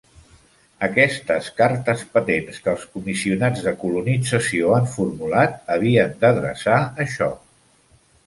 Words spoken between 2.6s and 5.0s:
que els "comissionats de colonització" han